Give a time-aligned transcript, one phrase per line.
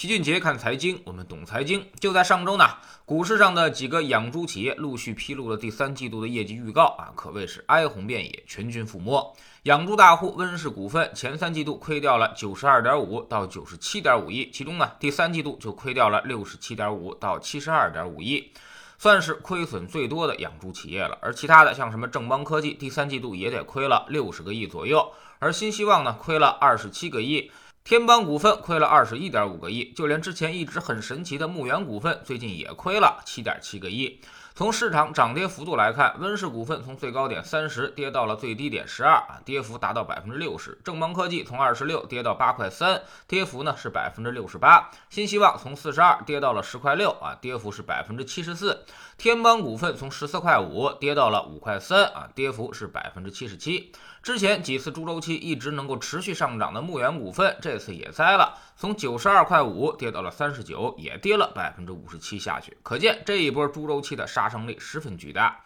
[0.00, 1.84] 齐俊杰看财经，我们懂财经。
[2.00, 2.64] 就在上周呢，
[3.04, 9.36] 股市上的几个养猪企业陆续披露了第三季度的业绩预告啊，可谓是哀鸿遍野，全军覆没。
[9.64, 18.52] 养猪大户温氏股份前三季度亏掉了九十二点五到九十七点五亿，其中呢，第三季度就亏掉了六十七点五到七十二点五亿，
[18.96, 21.18] 算是亏损最多的养猪企业了。
[21.20, 27.50] 而其他的像什么正邦科技，第三季度也得亏了六十个亿左右，而新希望呢，亏了二十七个亿。
[27.82, 34.20] 天邦股份亏了二十一点五个亿，就连之前一直很神奇的牧原股份，最近也亏了七点七个亿。
[34.54, 40.78] 从市场涨跌幅度来看，温氏股份从最高点三十跌到了最低点十二啊，跌幅达到百分之六十。
[40.84, 44.90] 正邦科技从二十六跌到八块三，跌幅呢是百分之六十八。
[45.08, 48.84] 新希望从四十二跌到了十块六啊，跌幅是百分之七十四。
[49.20, 53.92] 天邦股份从十四块五跌到了五块三啊，跌幅是百分之七十七。
[54.22, 62.74] 之前几次猪周期一直能够持续上涨的牧原股份，这次也栽了，从九十二块五跌到了三十九，也跌了百分之五十七下去。
[62.82, 65.60] 可见这一波猪周期的杀伤力十分巨大。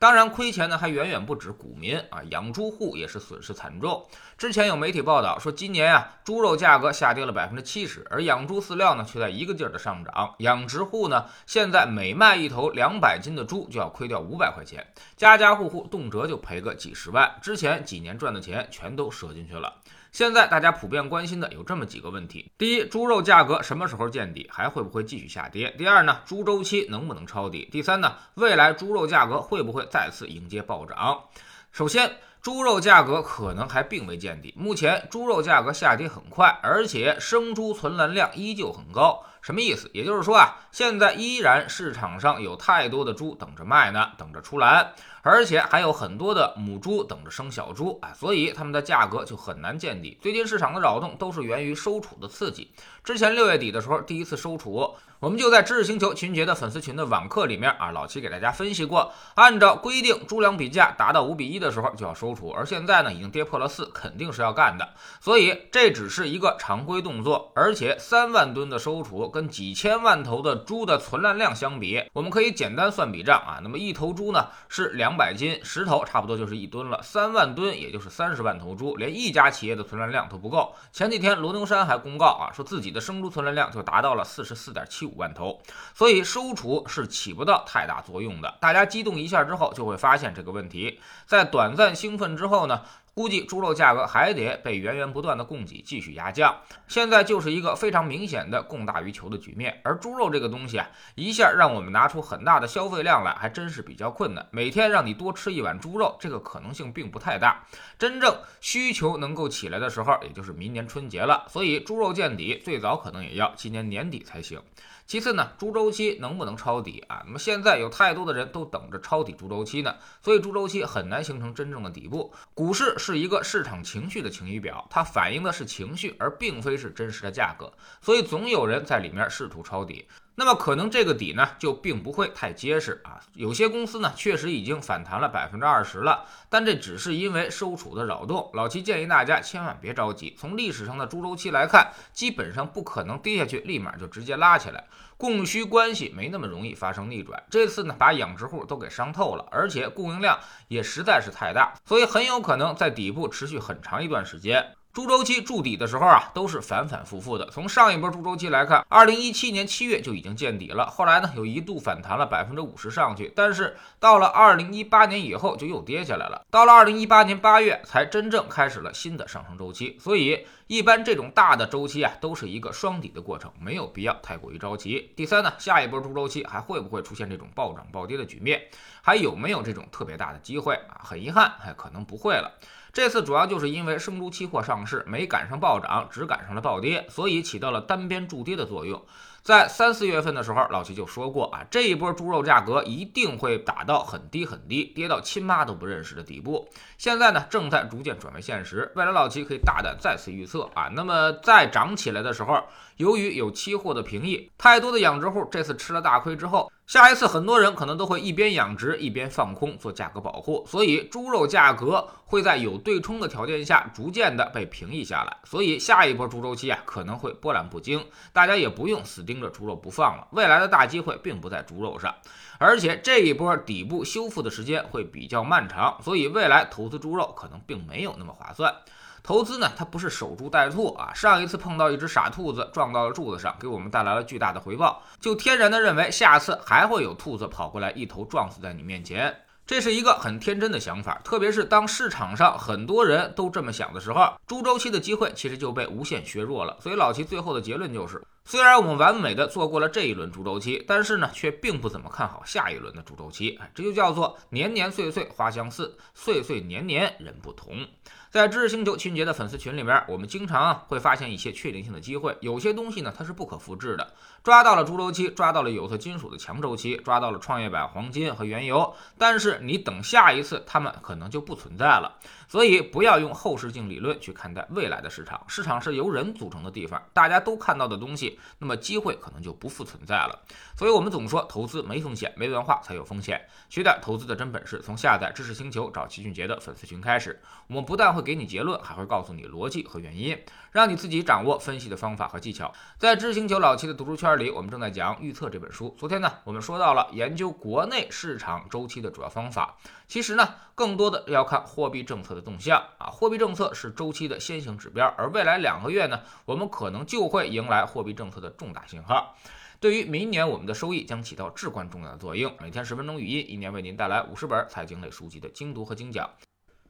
[0.00, 4.06] 当然，亏钱呢还远远不止股民啊，养猪户也是损失惨重。
[4.36, 10.36] 之前有媒体报道说，今年啊猪肉价格下跌了百分之七十，而养猪饲料呢却在一个劲儿的上涨。
[10.38, 17.36] 养殖户呢现在每卖一头两百斤的猪就要亏掉五百块钱，家家户户动辄就赔个几十万。
[17.42, 19.80] 之前几年赚的钱全都折进去了。
[20.10, 25.70] 现在大家普遍关心的有这么几个问题：第一，猪肉价格什么时候见底，还会不会继续下跌？
[25.76, 27.68] 第二呢，猪周期能不能抄底？
[27.70, 31.24] 第三呢，未来猪肉价格会不会再次迎接暴涨？
[31.70, 39.22] 首先，猪肉价格可能还并未见底，目前猪肉价格下跌很快，而且生猪存栏量依旧很高。
[39.40, 39.88] 什么意思？
[39.94, 44.92] 也就是说啊，现在依然市场上有太多的猪等着卖呢，等着出栏。
[45.30, 50.16] 而且还有很多的母猪等着生小猪啊，所以它们的价格就很难见底。
[50.22, 52.70] 最近市场的扰动都是源于收储的刺激。
[53.04, 64.88] 之前六月底的时候，第一次收储，我们就在知识星球秦杰的粉丝群的网课里面啊，老齐给大家分析过，按照规定，猪粮比价达到五比一的时候就要收储，而现在呢，已经跌破了四，肯定是要干的。
[65.20, 73.58] 所以这只是一个常规动作，而且三万吨的收储跟几千万头的猪的存栏量相比，我们可以简单算笔账啊。
[73.62, 75.18] 那么一头猪呢是两。
[75.18, 80.72] 百斤十头差不多就是一吨了，三万吨也就是三十万头猪，连一家企业的存栏量都不够。
[80.92, 85.60] 前几天罗牛山还公告啊，说自己的生猪存栏量就达到了四十四点七五万头，
[85.94, 88.54] 所以收储是起不到太大作用的。
[88.60, 92.82] 大家激动一下之后，就会发现这个问题，在短暂兴奋之后呢。
[93.18, 96.56] 估计猪肉价格还得被源源不断的供给继续压降，
[96.86, 99.80] 现在就是一个非常明显的供大于求的局面。
[99.82, 104.46] 而猪肉这个东西啊，一下让我们拿出很大的消费量来，还真是比较困难。
[104.52, 107.60] 每天让你多吃一碗猪肉，这个可能性并不太大。
[107.98, 111.44] 真正需求能够起来的时候，也就是明年春节了。
[111.48, 114.62] 所以猪肉见底，最早可能也要今年年底才行。
[115.08, 117.22] 其次呢，猪周期能不能抄底啊？
[117.24, 122.30] 那么现在有太多的人都等着抄底猪周期呢，所以猪周期很难形成真正的底部。
[122.52, 130.06] 股市是一个市场情绪的晴雨表，它反映的是情绪，而并非是真实的价格，所以总有人在里面试图抄底。
[130.38, 138.48] 那么可能这个底呢就并不会太结实啊，有些公司呢确实已经反弹了百分之二十了，但这只是因为收储的扰动。
[138.54, 144.84] 老齐建议大家千万别着急，从历史上的猪周期来看，基本上不可能跌下去立马就直接拉起来，
[145.16, 147.42] 供需关系没那么容易发生逆转。
[147.50, 150.38] 这次呢把养殖户都给伤透了，而且供应量
[150.68, 154.76] 也实在是太大，所以很有可能在底部持续很长一段时间。
[154.98, 157.48] 猪周期筑底的时候啊，都是反反复复的。
[157.52, 166.44] 从上一波猪周期来看，二零一七年七月就已经见底了，后来呢，有一度反弹了百分之五十上去，但是到了二零一八年以后就又跌下来了。
[166.50, 169.96] 到了二零一八年八月，才真正开始了新的上升周期。
[170.00, 175.12] 所以，一般这种大的周期啊，都是一个双底的过程，没有必要太过于着急。
[175.14, 178.60] 第三呢，下一波猪周期还会不会出现这种暴涨暴跌的局面？
[179.00, 180.98] 还有没有这种特别大的机会啊？
[181.04, 182.50] 很遗憾，还可能不会了。
[182.98, 189.00] 这次主要就是因为生猪期货上市没赶上暴涨，只赶上了暴跌，所以起到了单边助跌的作用。
[189.48, 196.68] 在三四月份的时候，老齐就说过啊，这一波猪肉价格一定会打到很低很低，跌到亲妈都不认识的底部。
[196.98, 198.92] 现在呢，正在逐渐转为现实。
[198.94, 202.62] 未来老齐可以大胆再次预测啊，那么再涨起来的时候，
[202.98, 206.70] 由于有期货的平抑，太多的养殖户这次吃了大亏之后。
[206.86, 215.36] 下一次，很多人可能都会一边养殖一边放空做价格保护，所以猪肉价格会在有对冲的条件下逐渐的被平抑下来。
[215.44, 220.26] 所以下一波猪周期啊可能会波澜不惊，大家也不用死盯盯着猪肉不放了。
[220.32, 222.12] 未来的大机会并不在猪肉上，
[222.58, 228.74] 而且这一波底部修复的时间会比较漫长，所以未来投资猪肉可能并没有那么划算。
[229.22, 231.12] 投资呢，它不是守株待兔啊。
[231.14, 239.36] 上一次碰到一只傻兔子撞到了柱子上，给我们带来了巨大的回报，就天然的认为下次还会有兔子跑过来一头撞死在你面前。
[239.68, 246.74] 这是一个很天真的想法，特别是当市场上很多人都这么想的时候，猪周期的机会其实就被无限削弱了。
[246.80, 253.60] 所以老齐最后的结论就是，虽然我们完美的做过了这一轮猪周期，但是呢，却并不怎么看好下一轮的猪周期。
[253.74, 257.86] 这就叫做年年岁岁花相似，岁岁年年人不同。
[258.30, 262.36] 在知识星球秦杰的粉丝群里面，我们经常会发现一些确定性的机会。
[262.40, 264.12] 有些东西呢，它是不可复制的。
[264.44, 272.18] 抓到了猪周期，抓到了有色金属的强周期，抓到了创业板、黄金和原油，但是你等下一次，它们可能就不存在了。
[272.46, 275.42] 所以不要用后视镜理论去看待未来的市场。
[275.48, 280.38] 市场是由人组成的地方，大家都看到的东西，那么机会可能就不复存在了。
[280.76, 283.40] 所以我们总说投资没风险，没文化才有风险。
[283.70, 287.40] 学点投资的真本事，从下载知识星球找齐俊杰的粉丝群开始。
[287.66, 290.36] 我们不但会会给你结论，还会告诉你逻辑和原因，
[290.72, 292.72] 让你自己掌握分析的方法和技巧。
[292.98, 295.94] 在知星球老七的读书圈里，我们正在讲《预测》这本书。
[295.96, 299.76] 昨天呢，我们说到了研究国内市场周期的主要方法。
[300.08, 303.06] 其实呢，更多的要看货币政策的动向啊。
[303.06, 309.36] 货币政策是周期的先行指标，而未来两个月呢，我们可能就会迎来货币政策的重大信号，
[309.78, 312.52] 对于明年我们的收益将起到至关重要的作用。
[312.60, 316.28] 每天十分钟语音，一年为您带来五十本财经类书籍的精读和精讲。